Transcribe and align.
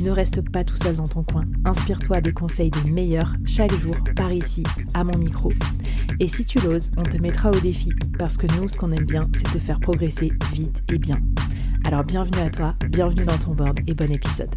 Ne 0.00 0.10
reste 0.10 0.48
pas 0.50 0.64
tout 0.64 0.76
seul 0.76 0.96
dans 0.96 1.08
ton 1.08 1.22
coin. 1.22 1.44
Inspire-toi 1.64 2.20
des 2.20 2.32
conseils 2.32 2.70
des 2.70 2.90
meilleurs 2.90 3.34
chaque 3.44 3.72
jour 3.72 3.96
par 4.14 4.32
ici, 4.32 4.62
à 4.94 5.04
mon 5.04 5.16
micro. 5.16 5.52
Et 6.20 6.28
si 6.28 6.44
tu 6.44 6.58
l'oses, 6.60 6.90
on 6.96 7.02
te 7.02 7.16
mettra 7.16 7.50
au 7.50 7.58
défi 7.58 7.90
parce 8.18 8.36
que 8.36 8.46
nous, 8.58 8.68
ce 8.68 8.76
qu'on 8.76 8.90
aime 8.90 9.06
bien, 9.06 9.28
c'est 9.34 9.44
te 9.44 9.58
faire 9.58 9.80
progresser 9.80 10.32
vite 10.52 10.82
et 10.92 10.98
bien. 10.98 11.20
Alors 11.84 12.04
bienvenue 12.04 12.42
à 12.42 12.50
toi, 12.50 12.74
bienvenue 12.88 13.24
dans 13.24 13.38
ton 13.38 13.52
board 13.52 13.80
et 13.86 13.94
bon 13.94 14.10
épisode. 14.10 14.54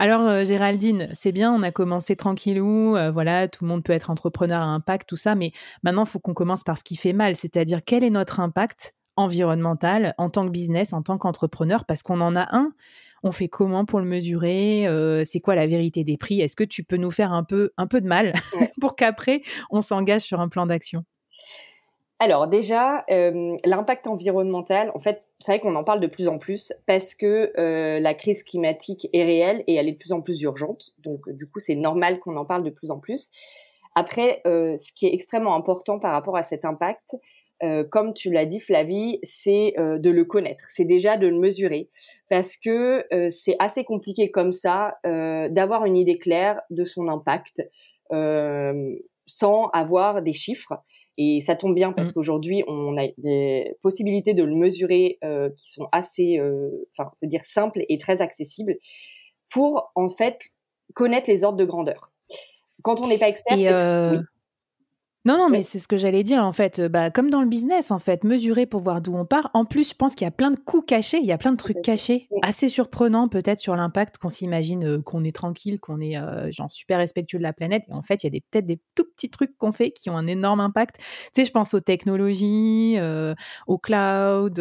Alors 0.00 0.22
euh, 0.22 0.44
Géraldine, 0.44 1.08
c'est 1.12 1.32
bien, 1.32 1.52
on 1.52 1.62
a 1.62 1.72
commencé 1.72 2.14
tranquillou, 2.14 2.96
euh, 2.96 3.10
voilà, 3.10 3.48
tout 3.48 3.64
le 3.64 3.68
monde 3.68 3.82
peut 3.82 3.92
être 3.92 4.10
entrepreneur 4.10 4.62
à 4.62 4.66
impact, 4.66 5.08
tout 5.08 5.16
ça, 5.16 5.34
mais 5.34 5.50
maintenant 5.82 6.04
il 6.04 6.08
faut 6.08 6.20
qu'on 6.20 6.34
commence 6.34 6.62
par 6.62 6.78
ce 6.78 6.84
qui 6.84 6.94
fait 6.94 7.12
mal, 7.12 7.34
c'est-à-dire 7.34 7.80
quel 7.84 8.04
est 8.04 8.10
notre 8.10 8.38
impact 8.38 8.94
environnemental 9.18 10.14
en 10.16 10.30
tant 10.30 10.46
que 10.46 10.50
business, 10.50 10.92
en 10.92 11.02
tant 11.02 11.18
qu'entrepreneur, 11.18 11.84
parce 11.84 12.02
qu'on 12.02 12.20
en 12.20 12.34
a 12.36 12.56
un. 12.56 12.72
On 13.24 13.32
fait 13.32 13.48
comment 13.48 13.84
pour 13.84 13.98
le 13.98 14.06
mesurer 14.06 14.86
euh, 14.86 15.24
C'est 15.24 15.40
quoi 15.40 15.56
la 15.56 15.66
vérité 15.66 16.04
des 16.04 16.16
prix? 16.16 16.40
Est-ce 16.40 16.54
que 16.54 16.64
tu 16.64 16.84
peux 16.84 16.96
nous 16.96 17.10
faire 17.10 17.32
un 17.32 17.42
peu, 17.42 17.72
un 17.76 17.88
peu 17.88 18.00
de 18.00 18.06
mal 18.06 18.32
pour 18.80 18.94
qu'après, 18.94 19.42
on 19.70 19.80
s'engage 19.80 20.22
sur 20.22 20.40
un 20.40 20.48
plan 20.48 20.66
d'action? 20.66 21.04
Alors 22.20 22.48
déjà, 22.48 23.04
euh, 23.10 23.56
l'impact 23.64 24.06
environnemental, 24.06 24.90
en 24.94 24.98
fait, 25.00 25.24
c'est 25.40 25.52
vrai 25.52 25.60
qu'on 25.60 25.74
en 25.74 25.84
parle 25.84 26.00
de 26.00 26.06
plus 26.06 26.28
en 26.28 26.38
plus 26.38 26.72
parce 26.86 27.14
que 27.14 27.52
euh, 27.58 28.00
la 28.00 28.14
crise 28.14 28.44
climatique 28.44 29.08
est 29.12 29.24
réelle 29.24 29.64
et 29.66 29.74
elle 29.74 29.88
est 29.88 29.92
de 29.92 29.98
plus 29.98 30.12
en 30.12 30.20
plus 30.20 30.40
urgente. 30.42 30.90
Donc 30.98 31.28
du 31.28 31.48
coup, 31.48 31.58
c'est 31.58 31.76
normal 31.76 32.20
qu'on 32.20 32.36
en 32.36 32.44
parle 32.44 32.62
de 32.62 32.70
plus 32.70 32.92
en 32.92 32.98
plus. 32.98 33.30
Après, 33.94 34.42
ce 34.44 34.92
qui 34.92 35.06
est 35.06 35.14
extrêmement 35.14 35.56
important 35.56 35.98
par 35.98 36.12
rapport 36.12 36.36
à 36.36 36.44
cet 36.44 36.64
impact, 36.64 37.16
euh, 37.62 37.84
comme 37.84 38.14
tu 38.14 38.30
l'as 38.30 38.46
dit 38.46 38.60
Flavie, 38.60 39.18
c'est 39.22 39.72
euh, 39.78 39.98
de 39.98 40.10
le 40.10 40.24
connaître, 40.24 40.64
c'est 40.68 40.84
déjà 40.84 41.16
de 41.16 41.26
le 41.26 41.38
mesurer, 41.38 41.90
parce 42.30 42.56
que 42.56 43.04
euh, 43.12 43.28
c'est 43.30 43.56
assez 43.58 43.84
compliqué 43.84 44.30
comme 44.30 44.52
ça 44.52 44.94
d'avoir 45.04 45.84
une 45.84 45.96
idée 45.96 46.18
claire 46.18 46.60
de 46.70 46.84
son 46.84 47.08
impact 47.08 47.62
sans 48.10 49.68
avoir 49.72 50.22
des 50.22 50.32
chiffres. 50.32 50.74
Et 51.20 51.40
ça 51.40 51.56
tombe 51.56 51.74
bien 51.74 51.92
parce 51.92 52.10
mmh. 52.10 52.12
qu'aujourd'hui, 52.12 52.64
on 52.68 52.96
a 52.96 53.08
des 53.18 53.74
possibilités 53.82 54.34
de 54.34 54.44
le 54.44 54.54
mesurer 54.54 55.18
qui 55.56 55.70
sont 55.70 55.88
assez, 55.90 56.40
enfin, 56.92 57.10
je 57.16 57.26
veux 57.26 57.28
dire, 57.28 57.44
simples 57.44 57.84
et 57.88 57.98
très 57.98 58.22
accessibles 58.22 58.76
pour, 59.50 59.90
en 59.96 60.06
fait, 60.06 60.50
connaître 60.94 61.28
les 61.28 61.42
ordres 61.42 61.58
de 61.58 61.64
grandeur. 61.64 62.12
Quand 62.82 63.00
on 63.00 63.08
n'est 63.08 63.18
pas 63.18 63.28
expert, 63.28 63.58
c'est... 63.58 64.16
Oui. 64.16 64.22
Non, 65.28 65.36
non, 65.36 65.50
mais 65.50 65.62
c'est 65.62 65.78
ce 65.78 65.86
que 65.86 65.98
j'allais 65.98 66.22
dire 66.22 66.42
en 66.42 66.54
fait. 66.54 66.80
Bah, 66.80 67.10
comme 67.10 67.28
dans 67.28 67.42
le 67.42 67.48
business, 67.48 67.90
en 67.90 67.98
fait, 67.98 68.24
mesurer 68.24 68.64
pour 68.64 68.80
voir 68.80 69.02
d'où 69.02 69.14
on 69.14 69.26
part. 69.26 69.50
En 69.52 69.66
plus, 69.66 69.90
je 69.90 69.94
pense 69.94 70.14
qu'il 70.14 70.24
y 70.24 70.28
a 70.28 70.30
plein 70.30 70.50
de 70.50 70.58
coûts 70.58 70.80
cachés, 70.80 71.18
il 71.18 71.26
y 71.26 71.32
a 71.32 71.36
plein 71.36 71.52
de 71.52 71.58
trucs 71.58 71.82
cachés, 71.82 72.30
assez 72.40 72.70
surprenants 72.70 73.28
peut-être 73.28 73.58
sur 73.58 73.76
l'impact 73.76 74.16
qu'on 74.16 74.30
s'imagine 74.30 74.86
euh, 74.86 75.02
qu'on 75.02 75.24
est 75.24 75.36
tranquille, 75.36 75.80
qu'on 75.80 76.00
est 76.00 76.16
euh, 76.16 76.50
genre 76.50 76.72
super 76.72 76.96
respectueux 76.96 77.36
de 77.36 77.42
la 77.42 77.52
planète. 77.52 77.84
Et 77.90 77.92
en 77.92 78.00
fait, 78.00 78.24
il 78.24 78.32
y 78.32 78.38
a 78.38 78.40
peut-être 78.50 78.64
des 78.64 78.80
tout 78.94 79.04
petits 79.04 79.28
trucs 79.28 79.54
qu'on 79.58 79.70
fait 79.70 79.90
qui 79.90 80.08
ont 80.08 80.16
un 80.16 80.26
énorme 80.26 80.60
impact. 80.60 80.96
Tu 80.96 81.04
sais, 81.36 81.44
je 81.44 81.52
pense 81.52 81.74
aux 81.74 81.80
technologies, 81.80 82.94
euh, 82.96 83.34
au 83.66 83.76
cloud, 83.76 84.58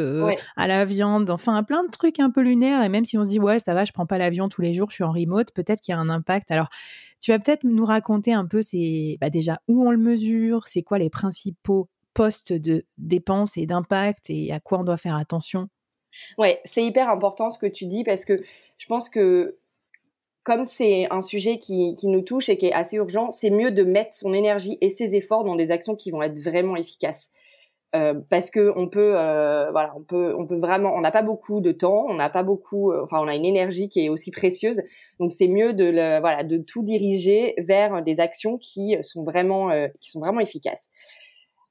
à 0.57 0.67
la 0.67 0.83
viande, 0.83 1.29
enfin 1.29 1.55
à 1.55 1.63
plein 1.63 1.85
de 1.85 1.91
trucs 1.91 2.19
un 2.19 2.29
peu 2.29 2.41
lunaires. 2.41 2.83
Et 2.83 2.89
même 2.89 3.05
si 3.05 3.17
on 3.17 3.23
se 3.23 3.29
dit 3.29 3.39
ouais, 3.39 3.59
ça 3.59 3.73
va, 3.73 3.85
je 3.85 3.93
prends 3.93 4.05
pas 4.05 4.17
l'avion 4.17 4.49
tous 4.49 4.61
les 4.61 4.73
jours, 4.73 4.89
je 4.89 4.95
suis 4.95 5.05
en 5.05 5.13
remote, 5.13 5.53
peut-être 5.53 5.79
qu'il 5.79 5.93
y 5.93 5.95
a 5.95 5.99
un 5.99 6.09
impact. 6.09 6.51
Alors 6.51 6.67
tu 7.19 7.31
vas 7.31 7.39
peut-être 7.39 7.63
nous 7.63 7.85
raconter 7.85 8.33
un 8.33 8.45
peu 8.45 8.61
bah, 9.19 9.29
déjà 9.29 9.59
où 9.67 9.85
on 9.87 9.91
le 9.91 9.97
mesure, 9.97 10.67
c'est 10.67 10.83
quoi 10.83 10.99
les 10.99 11.09
principaux 11.09 11.89
postes 12.13 12.53
de 12.53 12.85
dépenses 12.97 13.57
et 13.57 13.65
d'impact 13.65 14.29
et 14.29 14.51
à 14.51 14.59
quoi 14.59 14.79
on 14.79 14.83
doit 14.83 14.97
faire 14.97 15.15
attention? 15.15 15.69
Ouais, 16.37 16.59
c'est 16.65 16.83
hyper 16.83 17.09
important 17.09 17.49
ce 17.49 17.59
que 17.59 17.67
tu 17.67 17.85
dis 17.85 18.03
parce 18.03 18.25
que 18.25 18.43
je 18.77 18.85
pense 18.87 19.09
que 19.09 19.57
comme 20.43 20.63
c'est 20.63 21.11
un 21.11 21.21
sujet 21.21 21.59
qui, 21.59 21.95
qui, 21.95 22.07
nous 22.07 22.21
touche 22.21 22.47
et 22.47 22.57
qui 22.57 22.67
est 22.67 22.73
assez 22.73 22.95
urgent, 22.95 23.29
c'est 23.31 23.49
mieux 23.49 23.69
de 23.69 23.83
mettre 23.83 24.13
son 24.13 24.33
énergie 24.33 24.77
et 24.79 24.89
ses 24.89 25.13
efforts 25.13 25.43
dans 25.43 25.55
des 25.55 25.71
actions 25.71 25.93
qui 25.95 26.09
vont 26.09 26.21
être 26.21 26.39
vraiment 26.39 26.77
efficaces. 26.77 27.31
Euh, 27.95 28.13
parce 28.29 28.51
que 28.51 28.73
on 28.75 28.89
peut, 28.89 29.13
euh, 29.15 29.71
voilà, 29.71 29.93
on 29.95 30.03
peut, 30.03 30.35
on 30.37 30.45
peut 30.45 30.57
vraiment, 30.57 30.91
on 30.93 30.99
n'a 30.99 31.11
pas 31.11 31.21
beaucoup 31.21 31.61
de 31.61 31.71
temps, 31.71 32.05
on 32.09 32.15
n'a 32.15 32.29
pas 32.29 32.43
beaucoup, 32.43 32.91
euh, 32.91 33.01
enfin, 33.03 33.19
on 33.21 33.27
a 33.29 33.35
une 33.35 33.45
énergie 33.45 33.87
qui 33.87 34.03
est 34.03 34.09
aussi 34.09 34.29
précieuse, 34.29 34.81
donc 35.21 35.31
c'est 35.31 35.47
mieux 35.47 35.71
de, 35.71 35.85
le, 35.85 36.19
voilà, 36.19 36.43
de 36.43 36.57
tout 36.57 36.83
diriger 36.83 37.55
vers 37.59 38.03
des 38.03 38.19
actions 38.19 38.57
qui 38.57 38.97
sont 39.01 39.23
vraiment, 39.23 39.69
qui 40.01 40.09
sont 40.09 40.19
vraiment 40.19 40.41
efficaces. 40.41 40.89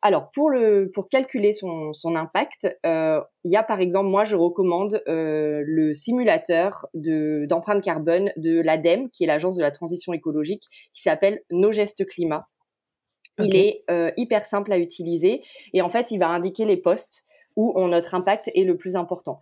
Alors 0.00 0.30
pour 0.30 0.50
le, 0.50 0.90
pour 0.94 1.08
calculer 1.08 1.52
son, 1.52 1.92
son 1.92 2.16
impact, 2.16 2.66
il 2.84 3.50
y 3.50 3.56
a 3.56 3.62
par 3.62 3.80
exemple, 3.80 4.08
moi 4.08 4.24
je 4.24 4.36
recommande 4.36 5.02
le 5.06 5.92
simulateur 5.92 6.86
de 6.94 7.44
d'empreinte 7.46 7.82
carbone 7.82 8.30
de 8.36 8.60
l'ADEME, 8.60 9.10
qui 9.10 9.24
est 9.24 9.26
l'agence 9.26 9.56
de 9.56 9.62
la 9.62 9.70
transition 9.70 10.14
écologique, 10.14 10.64
qui 10.94 11.02
s'appelle 11.02 11.40
Nos 11.50 11.72
gestes 11.72 12.06
climat. 12.06 12.46
Il 13.38 13.54
est 13.54 13.84
euh, 13.90 14.10
hyper 14.16 14.46
simple 14.46 14.72
à 14.72 14.78
utiliser 14.78 15.42
et 15.72 15.82
en 15.82 15.88
fait, 15.88 16.10
il 16.10 16.18
va 16.18 16.28
indiquer 16.28 16.64
les 16.64 16.76
postes 16.76 17.26
où 17.56 17.78
notre 17.88 18.14
impact 18.14 18.50
est 18.54 18.64
le 18.64 18.76
plus 18.76 18.96
important. 18.96 19.40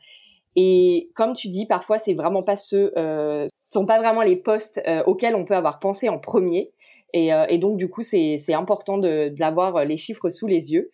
Et 0.57 1.11
comme 1.15 1.35
tu 1.35 1.49
dis, 1.49 1.67
parfois, 1.67 1.99
c'est 1.99 2.15
vraiment 2.15 2.43
pas 2.43 2.57
ceux, 2.57 2.93
euh, 2.97 3.47
sont 3.61 3.87
pas 3.87 3.99
vraiment 3.99 4.23
les 4.23 4.37
postes 4.37 4.81
euh, 4.87 5.03
auxquels 5.05 5.35
on 5.35 5.45
peut 5.45 5.57
avoir 5.57 5.81
pensé 5.81 6.09
en 6.09 6.19
premier. 6.19 6.73
Et, 7.13 7.33
euh, 7.33 7.45
et 7.49 7.59
donc, 7.59 7.77
du 7.77 7.89
coup, 7.89 8.03
c'est 8.03 8.55
important 8.55 8.99
d'avoir 8.99 9.75
de, 9.75 9.89
les 9.89 9.97
chiffres 9.97 10.31
sous 10.31 10.47
les 10.47 10.73
yeux. 10.73 10.91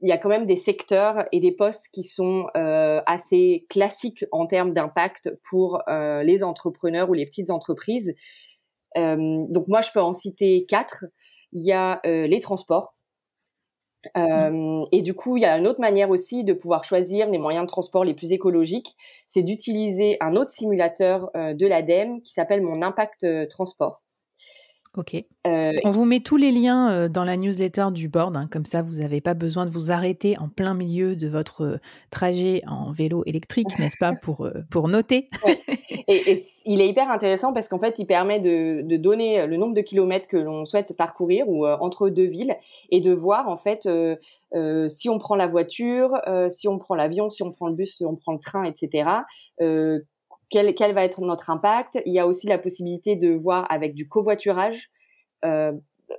Il 0.00 0.08
y 0.08 0.12
a 0.12 0.18
quand 0.18 0.28
même 0.28 0.46
des 0.46 0.56
secteurs 0.56 1.24
et 1.32 1.40
des 1.40 1.52
postes 1.52 1.88
qui 1.92 2.02
sont 2.02 2.46
assez 2.54 3.64
classiques 3.70 4.24
en 4.32 4.46
termes 4.46 4.74
d'impact 4.74 5.30
pour 5.48 5.82
les 5.88 6.44
entrepreneurs 6.44 7.08
ou 7.08 7.14
les 7.14 7.24
petites 7.24 7.48
entreprises. 7.48 8.14
donc, 8.96 9.66
moi, 9.66 9.80
je 9.80 9.90
peux 9.94 10.02
en 10.02 10.12
citer 10.12 10.66
quatre 10.66 11.06
il 11.54 11.64
y 11.64 11.72
a 11.72 12.00
euh, 12.04 12.26
les 12.26 12.40
transports. 12.40 12.94
Mmh. 14.14 14.20
Euh, 14.20 14.84
et 14.92 15.00
du 15.00 15.14
coup, 15.14 15.38
il 15.38 15.40
y 15.40 15.46
a 15.46 15.56
une 15.56 15.66
autre 15.66 15.80
manière 15.80 16.10
aussi 16.10 16.44
de 16.44 16.52
pouvoir 16.52 16.84
choisir 16.84 17.30
les 17.30 17.38
moyens 17.38 17.64
de 17.64 17.68
transport 17.68 18.04
les 18.04 18.12
plus 18.12 18.32
écologiques, 18.32 18.96
c'est 19.28 19.42
d'utiliser 19.42 20.18
un 20.20 20.36
autre 20.36 20.50
simulateur 20.50 21.30
euh, 21.36 21.54
de 21.54 21.66
l'ADEME 21.66 22.20
qui 22.20 22.34
s'appelle 22.34 22.60
Mon 22.60 22.82
Impact 22.82 23.26
Transport. 23.48 24.03
Ok. 24.96 25.16
Euh, 25.46 25.72
On 25.82 25.90
vous 25.90 26.04
met 26.04 26.20
tous 26.20 26.36
les 26.36 26.52
liens 26.52 26.90
euh, 26.90 27.08
dans 27.08 27.24
la 27.24 27.36
newsletter 27.36 27.86
du 27.92 28.08
board, 28.08 28.36
hein, 28.36 28.48
comme 28.50 28.64
ça 28.64 28.80
vous 28.80 29.00
n'avez 29.00 29.20
pas 29.20 29.34
besoin 29.34 29.66
de 29.66 29.70
vous 29.70 29.90
arrêter 29.90 30.38
en 30.38 30.48
plein 30.48 30.72
milieu 30.72 31.16
de 31.16 31.26
votre 31.26 31.64
euh, 31.64 31.76
trajet 32.10 32.62
en 32.68 32.92
vélo 32.92 33.24
électrique, 33.26 33.66
n'est-ce 33.80 33.98
pas, 33.98 34.14
pour, 34.14 34.48
pour 34.70 34.86
noter. 34.86 35.28
et, 36.08 36.40
il 36.64 36.80
est 36.80 36.88
hyper 36.88 37.10
intéressant 37.10 37.52
parce 37.52 37.68
qu'en 37.68 37.80
fait, 37.80 37.98
il 37.98 38.06
permet 38.06 38.38
de, 38.38 38.82
de, 38.82 38.96
donner 38.96 39.46
le 39.46 39.56
nombre 39.56 39.74
de 39.74 39.80
kilomètres 39.80 40.28
que 40.28 40.36
l'on 40.36 40.64
souhaite 40.64 40.96
parcourir 40.96 41.48
ou 41.48 41.66
entre 41.66 42.08
deux 42.08 42.26
villes 42.26 42.56
et 42.90 43.00
de 43.00 43.12
voir 43.12 43.48
en 43.48 43.56
fait 43.56 43.88
si 44.88 45.08
on 45.08 45.18
prend 45.18 45.34
la 45.34 45.46
voiture, 45.46 46.12
si 46.48 46.68
on 46.68 46.78
prend 46.78 46.94
l'avion, 46.94 47.28
si 47.30 47.42
on 47.42 47.52
prend 47.52 47.68
le 47.68 47.74
bus, 47.74 47.96
si 47.96 48.04
on 48.04 48.14
prend 48.14 48.32
le 48.32 48.38
train, 48.38 48.64
etc 48.64 49.04
quel, 50.62 50.94
va 50.94 51.04
être 51.04 51.20
notre 51.22 51.50
impact. 51.50 52.00
Il 52.06 52.12
y 52.12 52.18
a 52.18 52.26
aussi 52.26 52.46
la 52.46 52.58
possibilité 52.58 53.16
de 53.16 53.34
voir 53.34 53.66
avec 53.70 53.94
du 53.94 54.08
covoiturage. 54.08 54.90
Euh, 55.44 55.72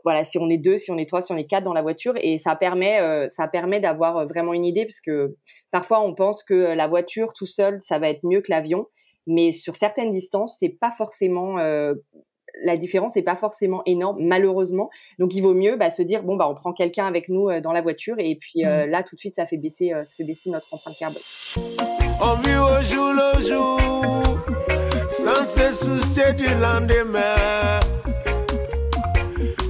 voilà, 0.04 0.24
si 0.24 0.38
on 0.38 0.50
est 0.50 0.58
deux, 0.58 0.78
si 0.78 0.92
on 0.92 0.98
est 0.98 1.08
trois, 1.08 1.22
si 1.22 1.32
on 1.32 1.38
est 1.38 1.46
quatre 1.46 1.64
dans 1.64 1.74
la 1.74 1.82
voiture, 1.82 2.14
et 2.18 2.38
ça 2.38 2.56
permet, 2.56 3.00
euh, 3.00 3.30
ça 3.30 3.48
permet 3.48 3.80
d'avoir 3.80 4.28
vraiment 4.28 4.54
une 4.54 4.66
idée, 4.66 4.84
parce 4.84 5.00
que 5.00 5.36
parfois 5.72 6.02
on 6.02 6.14
pense 6.14 6.44
que 6.44 6.76
la 6.76 6.88
voiture 6.88 7.34
tout 7.34 7.46
seul, 7.46 7.80
ça 7.82 8.00
va 8.00 8.10
être 8.10 8.24
mieux 8.24 8.42
que 8.42 8.52
l'avion, 8.52 8.88
mais 9.28 9.52
sur 9.52 9.76
certaines 9.76 10.10
distances, 10.10 10.58
c'est 10.60 10.70
pas 10.70 10.92
forcément 10.92 11.60
euh, 11.60 11.94
la 12.64 12.78
différence 12.78 13.16
n'est 13.16 13.22
pas 13.22 13.36
forcément 13.36 13.84
énorme, 13.86 14.18
malheureusement. 14.22 14.90
Donc, 15.20 15.36
il 15.36 15.42
vaut 15.42 15.54
mieux 15.54 15.76
bah, 15.76 15.90
se 15.90 16.02
dire 16.02 16.24
bon 16.24 16.36
bah 16.36 16.48
on 16.50 16.56
prend 16.56 16.72
quelqu'un 16.72 17.06
avec 17.06 17.30
nous 17.30 17.50
dans 17.62 17.72
la 17.72 17.82
voiture, 17.82 18.16
et 18.18 18.36
puis 18.36 18.64
mmh. 18.64 18.86
là 18.86 19.04
tout 19.04 19.16
de 19.16 19.20
suite 19.20 19.36
ça 19.36 19.46
fait 19.46 19.58
baisser, 19.58 19.92
ça 20.04 20.16
fait 20.16 20.24
baisser 20.24 20.50
notre 20.50 20.74
empreinte 20.74 20.98
carbone. 20.98 21.22
On 22.22 22.36
vit 22.36 22.56
au 22.56 22.82
jour 22.82 23.12
le 23.12 23.35
jour, 23.35 23.35
sans 23.35 23.35
se 23.35 23.35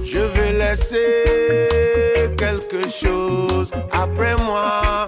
Je 0.04 0.18
vais 0.18 0.52
laisser 0.54 2.34
quelque 2.38 2.88
chose 2.88 3.70
après 3.92 4.34
moi. 4.36 5.06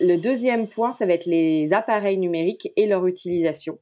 Le 0.00 0.16
deuxième 0.16 0.68
point, 0.68 0.92
ça 0.92 1.06
va 1.06 1.14
être 1.14 1.26
les 1.26 1.72
appareils 1.72 2.18
numériques 2.18 2.68
et 2.76 2.86
leur 2.86 3.06
utilisation. 3.06 3.78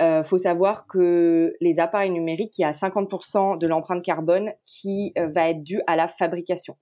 euh, 0.00 0.22
faut 0.22 0.38
savoir 0.38 0.86
que 0.86 1.52
les 1.60 1.78
appareils 1.78 2.10
numériques, 2.10 2.56
il 2.56 2.62
y 2.62 2.64
a 2.64 2.72
50% 2.72 3.58
de 3.58 3.66
l'empreinte 3.66 4.02
carbone 4.02 4.52
qui 4.64 5.12
euh, 5.18 5.28
va 5.28 5.50
être 5.50 5.62
due 5.62 5.82
à 5.86 5.96
la 5.96 6.06
fabrication 6.06 6.76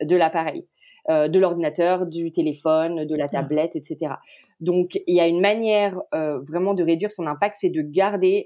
de 0.00 0.14
l'appareil, 0.14 0.68
euh, 1.10 1.28
de 1.28 1.38
l'ordinateur, 1.38 2.06
du 2.06 2.32
téléphone, 2.32 3.04
de 3.04 3.16
la 3.16 3.28
tablette, 3.28 3.76
etc. 3.76 4.14
Donc, 4.60 4.98
il 5.06 5.14
y 5.14 5.20
a 5.20 5.26
une 5.26 5.40
manière 5.40 6.00
euh, 6.14 6.38
vraiment 6.40 6.72
de 6.72 6.82
réduire 6.82 7.10
son 7.10 7.26
impact, 7.26 7.56
c'est 7.58 7.70
de 7.70 7.82
garder 7.82 8.44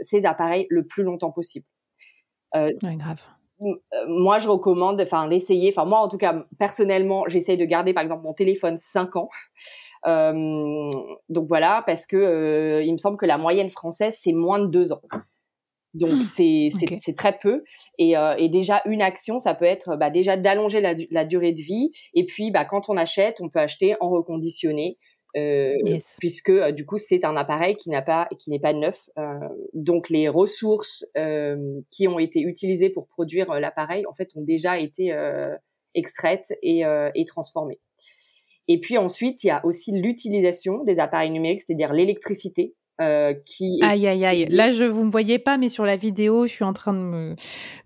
ces 0.00 0.24
appareils 0.24 0.66
le 0.70 0.86
plus 0.86 1.02
longtemps 1.02 1.32
possible. 1.32 1.66
Ouais, 2.54 2.74
grave 2.82 3.28
moi, 4.06 4.36
je 4.36 4.48
recommande, 4.48 5.00
enfin, 5.00 5.26
l'essayer. 5.26 5.72
Enfin, 5.74 5.86
moi, 5.86 6.00
en 6.00 6.08
tout 6.08 6.18
cas, 6.18 6.44
personnellement, 6.58 7.24
j'essaye 7.26 7.56
de 7.56 7.64
garder, 7.64 7.94
par 7.94 8.02
exemple, 8.02 8.22
mon 8.22 8.34
téléphone 8.34 8.76
5 8.76 9.16
ans. 9.16 9.30
Euh, 10.06 10.90
donc 11.28 11.48
voilà, 11.48 11.82
parce 11.84 12.06
que 12.06 12.16
euh, 12.16 12.82
il 12.82 12.92
me 12.92 12.98
semble 12.98 13.16
que 13.16 13.26
la 13.26 13.38
moyenne 13.38 13.70
française 13.70 14.16
c'est 14.20 14.32
moins 14.32 14.58
de 14.58 14.66
deux 14.66 14.92
ans. 14.92 15.02
Donc 15.96 16.22
mmh. 16.22 16.98
c'est 16.98 17.16
très 17.16 17.36
peu. 17.38 17.62
Et, 17.98 18.16
euh, 18.16 18.34
et, 18.36 18.48
déjà 18.48 18.82
une 18.86 19.02
action 19.02 19.38
ça 19.38 19.54
peut 19.54 19.64
être 19.64 19.96
bah, 19.96 20.10
déjà 20.10 20.36
d'allonger 20.36 20.80
la, 20.80 20.94
la, 21.10 21.24
durée 21.24 21.52
de 21.52 21.60
vie. 21.60 21.90
Et 22.14 22.24
puis 22.24 22.50
bah, 22.50 22.64
quand 22.64 22.88
on 22.88 22.96
achète 22.96 23.40
on 23.40 23.48
peut 23.48 23.60
acheter 23.60 23.96
en 24.00 24.10
reconditionné 24.10 24.98
euh, 25.36 25.74
puisque 26.18 26.48
euh, 26.48 26.72
du 26.72 26.86
coup 26.86 26.96
c'est 26.96 27.22
un 27.24 27.36
appareil 27.36 27.76
qui 27.76 27.90
n'a 27.90 28.00
pas 28.00 28.28
qui 28.38 28.50
n'est 28.50 28.60
pas 28.60 28.72
neuf. 28.72 29.10
Euh, 29.18 29.34
donc 29.74 30.08
les 30.08 30.28
ressources 30.28 31.04
qui 31.90 32.08
ont 32.08 32.18
été 32.18 32.40
utilisées 32.40 32.90
pour 32.90 33.06
produire 33.06 33.52
l'appareil 33.54 34.04
en 34.06 34.14
fait 34.14 34.30
ont 34.34 34.42
déjà 34.42 34.78
été 34.78 35.14
extraites 35.94 36.52
et, 36.62 36.82
et 37.14 37.24
transformées. 37.24 37.80
Et 38.68 38.80
puis 38.80 38.98
ensuite, 38.98 39.44
il 39.44 39.48
y 39.48 39.50
a 39.50 39.64
aussi 39.64 39.92
l'utilisation 39.92 40.82
des 40.82 40.98
appareils 40.98 41.30
numériques, 41.30 41.60
c'est-à-dire 41.64 41.92
l'électricité. 41.92 42.74
Euh, 43.02 43.34
qui 43.34 43.78
aïe 43.82 44.06
aïe 44.06 44.24
aïe. 44.24 44.46
là 44.48 44.72
je 44.72 44.84
vous 44.84 45.04
me 45.04 45.10
voyez 45.10 45.38
pas 45.38 45.58
mais 45.58 45.68
sur 45.68 45.84
la 45.84 45.96
vidéo 45.96 46.46
je 46.46 46.52
suis 46.52 46.64
en 46.64 46.72
train 46.72 46.94
de 46.94 46.98
me, 46.98 47.36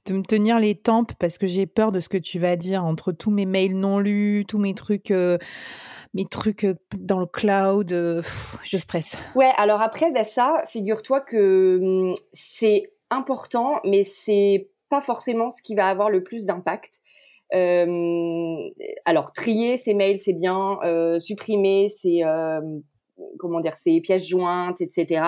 de 0.07 0.13
me 0.13 0.23
tenir 0.23 0.61
les 0.61 0.77
tempes 0.77 1.15
parce 1.19 1.37
que 1.37 1.49
j'ai 1.49 1.67
peur 1.67 1.91
de 1.91 1.99
ce 1.99 2.09
que 2.09 2.17
tu 2.17 2.39
vas 2.39 2.55
dire 2.55 2.85
entre 2.85 3.11
tous 3.11 3.33
mes 3.33 3.45
mails 3.45 3.77
non 3.77 3.99
lus 3.99 4.45
tous 4.47 4.59
mes 4.59 4.73
trucs 4.73 5.11
euh, 5.11 5.37
mes 6.15 6.27
trucs 6.27 6.63
euh, 6.63 6.75
dans 6.97 7.19
le 7.19 7.27
cloud 7.27 7.91
je 8.63 8.77
stresse. 8.77 9.17
Ouais 9.35 9.51
alors 9.57 9.81
après 9.81 10.13
ben 10.13 10.25
ça 10.25 10.63
figure-toi 10.69 11.21
que 11.21 11.81
hum, 11.83 12.15
c'est 12.33 12.93
important 13.11 13.81
mais 13.85 14.05
c'est 14.05 14.71
pas 14.91 15.01
forcément 15.01 15.51
ce 15.51 15.63
qui 15.63 15.75
va 15.75 15.89
avoir 15.89 16.11
le 16.11 16.23
plus 16.23 16.47
d'impact. 16.47 17.01
Euh, 17.53 18.71
alors 19.05 19.33
trier 19.33 19.77
ces 19.77 19.95
mails 19.95 20.21
c'est 20.21 20.35
bien, 20.35 20.79
euh, 20.85 21.19
supprimer 21.19 21.89
ces 21.89 22.23
euh, 22.23 22.61
comment 23.39 23.61
dire 23.61 23.77
ces 23.77 24.01
pièces 24.01 24.27
jointes, 24.27 24.81
etc. 24.81 25.23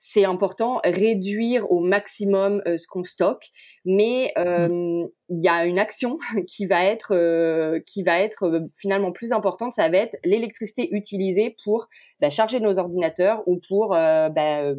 C'est 0.00 0.24
important, 0.24 0.80
réduire 0.84 1.68
au 1.72 1.80
maximum 1.80 2.62
ce 2.64 2.86
qu'on 2.86 3.02
stocke, 3.02 3.46
mais 3.84 4.32
mmh. 4.36 5.06
il 5.30 5.42
y 5.42 5.48
a 5.48 5.66
une 5.66 5.80
action 5.80 6.18
qui 6.46 6.66
va 6.66 6.84
être 6.84 7.80
qui 7.84 8.04
va 8.04 8.20
être 8.20 8.68
finalement 8.76 9.10
plus 9.10 9.32
importante. 9.32 9.72
Ça 9.72 9.88
va 9.88 9.98
être 9.98 10.16
l'électricité 10.24 10.88
utilisée 10.92 11.56
pour 11.64 11.88
bah, 12.20 12.30
charger 12.30 12.60
nos 12.60 12.78
ordinateurs 12.78 13.42
ou 13.46 13.58
pour 13.68 13.88
bah, 13.88 14.72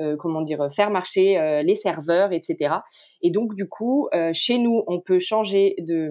euh, 0.00 0.16
comment 0.16 0.40
dire 0.40 0.66
faire 0.70 0.90
marcher 0.90 1.38
euh, 1.38 1.62
les 1.62 1.74
serveurs, 1.74 2.32
etc. 2.32 2.76
Et 3.22 3.30
donc 3.30 3.54
du 3.54 3.68
coup, 3.68 4.08
euh, 4.14 4.30
chez 4.32 4.56
nous, 4.56 4.82
on 4.86 5.00
peut 5.00 5.18
changer 5.18 5.74
de 5.78 6.10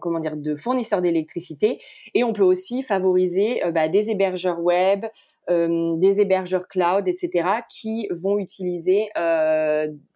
comment 0.00 0.20
dire 0.20 0.36
de 0.36 0.54
fournisseur 0.54 1.02
d'électricité 1.02 1.78
et 2.14 2.24
on 2.24 2.32
peut 2.32 2.42
aussi 2.42 2.82
favoriser 2.82 3.62
bah, 3.72 3.88
des 3.88 4.10
hébergeurs 4.10 4.60
web, 4.60 5.06
des 5.48 6.20
hébergeurs 6.20 6.68
cloud, 6.68 7.08
etc., 7.08 7.48
qui 7.70 8.06
vont 8.10 8.38
utiliser 8.38 9.08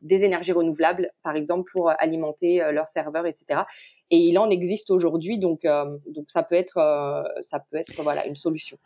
des 0.02 0.24
énergies 0.24 0.52
renouvelables, 0.52 1.10
par 1.22 1.36
exemple, 1.36 1.70
pour 1.72 1.90
alimenter 1.98 2.62
leurs 2.70 2.88
serveurs, 2.88 3.24
etc. 3.24 3.62
Et 4.10 4.18
il 4.18 4.38
en 4.38 4.50
existe 4.50 4.90
aujourd'hui, 4.90 5.38
donc 5.38 5.62
donc 5.62 6.24
ça 6.26 6.42
peut 6.42 6.54
être 6.54 7.24
ça 7.40 7.60
peut 7.60 7.78
être 7.78 8.02
voilà 8.02 8.26
une 8.26 8.36
solution. 8.36 8.76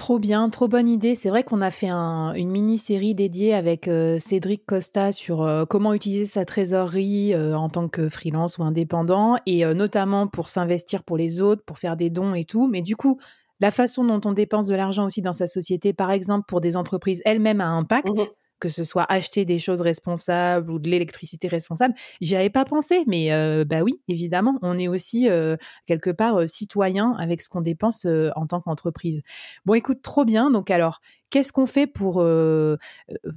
Trop 0.00 0.18
bien, 0.18 0.48
trop 0.48 0.66
bonne 0.66 0.88
idée. 0.88 1.14
C'est 1.14 1.28
vrai 1.28 1.44
qu'on 1.44 1.60
a 1.60 1.70
fait 1.70 1.90
une 1.90 2.48
mini-série 2.48 3.14
dédiée 3.14 3.52
avec 3.52 3.86
euh, 3.86 4.18
Cédric 4.18 4.64
Costa 4.64 5.12
sur 5.12 5.42
euh, 5.42 5.66
comment 5.66 5.92
utiliser 5.92 6.24
sa 6.24 6.46
trésorerie 6.46 7.34
euh, 7.34 7.54
en 7.54 7.68
tant 7.68 7.86
que 7.86 8.08
freelance 8.08 8.56
ou 8.56 8.62
indépendant 8.62 9.36
et 9.44 9.62
notamment 9.74 10.26
pour 10.26 10.48
s'investir 10.48 11.02
pour 11.02 11.18
les 11.18 11.42
autres, 11.42 11.62
pour 11.66 11.78
faire 11.78 11.98
des 11.98 12.08
dons 12.08 12.32
et 12.32 12.44
tout. 12.44 12.66
Mais 12.66 12.80
du 12.80 12.96
coup, 12.96 13.20
la 13.60 13.70
façon 13.70 14.02
dont 14.02 14.22
on 14.24 14.32
dépense 14.32 14.64
de 14.64 14.74
l'argent 14.74 15.04
aussi 15.04 15.20
dans 15.20 15.34
sa 15.34 15.46
société, 15.46 15.92
par 15.92 16.10
exemple 16.10 16.46
pour 16.48 16.62
des 16.62 16.78
entreprises 16.78 17.20
elles-mêmes 17.26 17.60
à 17.60 17.68
impact, 17.68 18.08
mmh 18.08 18.39
que 18.60 18.68
ce 18.68 18.84
soit 18.84 19.06
acheter 19.10 19.44
des 19.44 19.58
choses 19.58 19.80
responsables 19.80 20.70
ou 20.70 20.78
de 20.78 20.88
l'électricité 20.88 21.48
responsable, 21.48 21.94
j'y 22.20 22.36
avais 22.36 22.50
pas 22.50 22.64
pensé, 22.64 23.04
mais 23.06 23.32
euh, 23.32 23.64
bah 23.64 23.80
oui, 23.82 24.00
évidemment, 24.08 24.58
on 24.62 24.78
est 24.78 24.88
aussi 24.88 25.28
euh, 25.28 25.56
quelque 25.86 26.10
part 26.10 26.36
euh, 26.40 26.46
citoyen 26.46 27.14
avec 27.18 27.40
ce 27.40 27.48
qu'on 27.48 27.62
dépense 27.62 28.06
en 28.36 28.46
tant 28.46 28.60
qu'entreprise. 28.60 29.22
Bon, 29.64 29.74
écoute, 29.74 30.02
trop 30.02 30.24
bien. 30.24 30.50
Donc 30.50 30.70
alors, 30.70 31.00
qu'est-ce 31.30 31.52
qu'on 31.52 31.66
fait 31.66 31.86
pour 31.86 32.24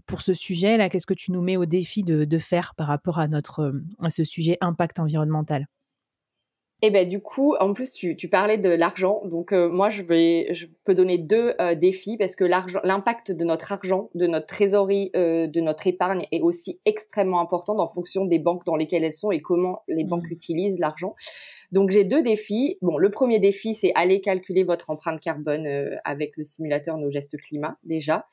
pour 0.06 0.22
ce 0.22 0.34
sujet 0.34 0.78
là 0.78 0.90
Qu'est-ce 0.90 1.08
que 1.08 1.14
tu 1.14 1.32
nous 1.32 1.42
mets 1.42 1.58
au 1.58 1.66
défi 1.66 2.04
de, 2.04 2.26
de 2.26 2.38
faire 2.40 2.76
par 2.76 2.88
rapport 2.88 3.20
à 3.20 3.28
notre 3.28 3.74
à 4.02 4.10
ce 4.10 4.24
sujet 4.24 4.58
impact 4.62 5.00
environnemental? 5.00 5.68
Et 6.86 6.92
ben 6.92 7.08
du 7.08 7.22
coup, 7.22 7.56
en 7.62 7.72
plus 7.72 7.94
tu, 7.94 8.18
tu 8.18 8.28
parlais 8.28 8.58
de 8.58 8.68
l'argent, 8.68 9.22
donc 9.24 9.54
euh, 9.54 9.70
moi 9.70 9.88
je 9.88 10.02
vais, 10.02 10.54
je 10.54 10.68
peux 10.84 10.94
donner 10.94 11.18
deux 11.18 11.54
euh, 11.62 11.76
défis 11.76 12.18
parce 12.18 12.36
que 12.36 12.44
l'argent, 12.44 12.82
l'impact 12.84 13.32
de 13.32 13.46
notre 13.46 13.72
argent, 13.72 14.10
de 14.16 14.28
notre 14.28 14.48
trésorerie, 14.48 15.10
euh, 15.16 15.48
de 15.48 15.62
notre 15.62 15.88
épargne 15.88 16.26
est 16.34 16.42
aussi 16.42 16.82
extrêmement 16.84 17.40
important 17.40 17.80
en 17.80 17.88
fonction 17.88 18.26
des 18.26 18.38
banques 18.38 18.66
dans 18.66 18.76
lesquelles 18.76 19.06
elles 19.06 19.14
sont 19.14 19.32
et 19.32 19.40
comment 19.40 19.84
les 19.88 20.04
banques 20.04 20.30
mmh. 20.30 20.34
utilisent 20.34 20.78
l'argent. 20.78 21.16
Donc 21.72 21.90
j'ai 21.90 22.04
deux 22.04 22.22
défis. 22.22 22.78
Bon, 22.82 22.98
le 22.98 23.10
premier 23.10 23.40
défi 23.40 23.76
c'est 23.76 23.94
aller 23.96 24.20
calculer 24.20 24.66
votre 24.66 24.90
empreinte 24.90 25.22
carbone 25.22 25.66
avec 26.04 26.36
le 26.36 26.44
simulateur 26.44 26.98
Nos 26.98 27.10
gestes 27.10 27.38
climat 27.38 27.78
déjà. 27.86 28.28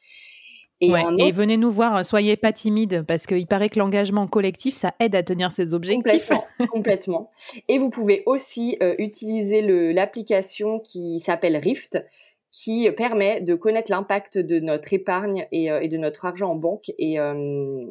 Et, 0.80 1.32
venez 1.32 1.58
nous 1.58 1.70
voir, 1.70 2.04
soyez 2.04 2.36
pas 2.36 2.52
timide 2.52 3.04
parce 3.06 3.26
qu'il 3.26 3.46
paraît 3.46 3.68
que 3.68 3.78
l'engagement 3.78 4.26
collectif, 4.26 4.74
ça 4.74 4.94
aide 4.98 5.14
à 5.14 5.22
tenir 5.22 5.52
ses 5.52 5.74
objectifs. 5.74 6.28
Complètement. 6.28 6.68
complètement. 6.68 7.30
Et 7.68 7.78
vous 7.78 7.90
pouvez 7.90 8.22
aussi 8.24 8.78
euh, 8.82 8.94
utiliser 8.98 9.60
l'application 9.92 10.80
qui 10.80 11.20
s'appelle 11.20 11.56
Rift, 11.56 12.02
qui 12.50 12.90
permet 12.92 13.42
de 13.42 13.54
connaître 13.54 13.90
l'impact 13.90 14.38
de 14.38 14.58
notre 14.58 14.92
épargne 14.94 15.46
et, 15.52 15.70
euh, 15.70 15.80
et, 15.80 15.88
de 15.88 15.98
notre 15.98 16.24
argent 16.24 16.50
en 16.50 16.56
banque 16.56 16.90
et, 16.98 17.20
euh, 17.20 17.84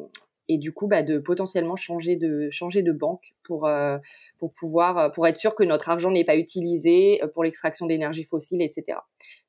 et 0.48 0.58
du 0.58 0.72
coup 0.72 0.88
bah, 0.88 1.02
de 1.02 1.18
potentiellement 1.18 1.76
changer 1.76 2.16
de 2.16 2.50
changer 2.50 2.82
de 2.82 2.92
banque 2.92 3.34
pour 3.44 3.70
pour 4.38 4.52
pouvoir 4.52 5.12
pour 5.12 5.26
être 5.28 5.36
sûr 5.36 5.54
que 5.54 5.62
notre 5.62 5.88
argent 5.88 6.10
n'est 6.10 6.24
pas 6.24 6.36
utilisé 6.36 7.22
pour 7.34 7.44
l'extraction 7.44 7.86
d'énergie 7.86 8.24
fossile, 8.24 8.60
etc. 8.60 8.98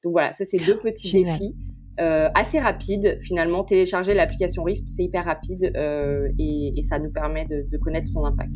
Donc 0.03 0.11
voilà, 0.11 0.31
ça 0.31 0.45
c'est 0.45 0.57
deux 0.57 0.77
petits 0.77 1.23
défis 1.23 1.55
euh, 1.99 2.29
assez 2.33 2.59
rapide 2.59 3.17
finalement. 3.21 3.63
Télécharger 3.63 4.13
l'application 4.13 4.63
Rift, 4.63 4.83
c'est 4.87 5.03
hyper 5.03 5.25
rapide 5.25 5.71
euh, 5.75 6.29
et, 6.39 6.81
ça 6.83 6.99
nous 6.99 7.11
permet 7.11 7.45
de, 7.45 7.77
connaître 7.77 8.07
son 8.07 8.25
impact. 8.25 8.55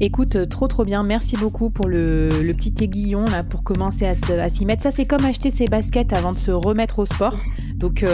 Écoute, 0.00 0.36
euh, 0.36 0.46
trop 0.46 0.68
trop 0.68 0.84
bien. 0.84 1.02
Merci 1.02 1.36
beaucoup 1.36 1.70
pour 1.70 1.88
le, 1.88 2.28
petit 2.56 2.74
aiguillon 2.84 3.24
là 3.24 3.42
pour 3.42 3.64
commencer 3.64 4.06
à, 4.06 4.14
s'y 4.50 4.66
mettre. 4.66 4.82
Ça, 4.82 4.90
c'est 4.90 5.06
comme 5.06 5.24
acheter 5.24 5.50
ses 5.50 5.66
baskets 5.66 6.12
avant 6.12 6.32
de 6.32 6.38
se 6.38 6.50
remettre 6.50 6.98
au 6.98 7.06
sport. 7.06 7.36
Donc, 7.76 8.04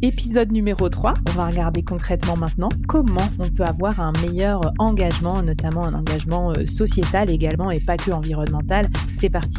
épisode 0.00 0.50
numéro 0.50 0.88
3, 0.88 1.14
on 1.28 1.32
va 1.32 1.46
regarder 1.46 1.82
concrètement 1.82 2.36
maintenant 2.36 2.70
comment 2.88 3.28
on 3.38 3.50
peut 3.50 3.64
avoir 3.64 4.00
un 4.00 4.12
meilleur 4.22 4.72
engagement, 4.78 5.42
notamment 5.42 5.84
un 5.84 5.94
engagement 5.94 6.54
sociétal 6.64 7.28
également 7.28 7.70
et 7.70 7.80
pas 7.80 7.96
que 7.96 8.10
environnemental. 8.10 8.88
C'est 9.16 9.30
parti. 9.30 9.58